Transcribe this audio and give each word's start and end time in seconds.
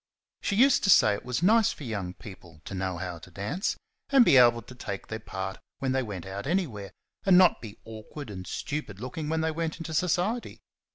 She 0.41 0.55
used 0.55 0.83
to 0.85 0.89
say 0.89 1.13
it 1.13 1.23
was 1.23 1.43
nice 1.43 1.71
for 1.71 1.83
young 1.83 2.15
people 2.15 2.59
to 2.65 2.73
know 2.73 2.97
how 2.97 3.19
to 3.19 3.29
dance, 3.29 3.77
and 4.09 4.25
be 4.25 4.35
able 4.35 4.63
to 4.63 4.73
take 4.73 5.05
their 5.09 5.19
part 5.19 5.59
when 5.77 5.91
they 5.91 6.01
went 6.01 6.25
out 6.25 6.47
anywhere, 6.47 6.91
and 7.23 7.37
not 7.37 7.61
be 7.61 7.77
awkward 7.85 8.31
and 8.31 8.47
stupid 8.47 8.99
looking 8.99 9.29
when 9.29 9.41
they 9.41 9.51
went 9.51 9.77
into 9.77 9.93
society. 9.93 10.59